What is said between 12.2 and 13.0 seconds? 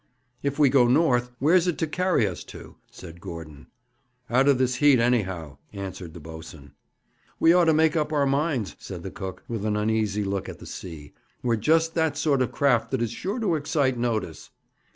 of craft